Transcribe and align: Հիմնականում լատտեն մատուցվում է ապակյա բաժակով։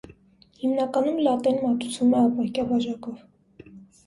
Հիմնականում 0.61 1.19
լատտեն 1.27 1.59
մատուցվում 1.67 2.17
է 2.17 2.23
ապակյա 2.23 2.67
բաժակով։ 2.73 3.23